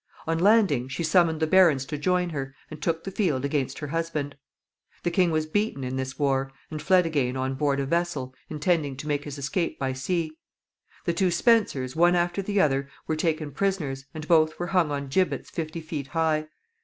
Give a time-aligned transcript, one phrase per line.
[0.25, 3.89] On landing, she summoned the barons to join her, and took the field against her
[3.89, 4.35] husband.
[5.03, 8.97] The king was beaten in this war, and fled again on board a vessel, intending
[8.97, 10.31] to make his escape by sea.
[11.05, 15.07] The two Spencers, one after the other, were taken prisoners, and both were hung on
[15.07, 16.47] gibbets fifty feet high.